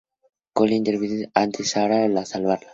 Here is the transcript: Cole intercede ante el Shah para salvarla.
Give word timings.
Cole 0.55 0.73
intercede 0.77 1.29
ante 1.35 1.61
el 1.61 1.67
Shah 1.67 1.87
para 1.87 2.25
salvarla. 2.25 2.69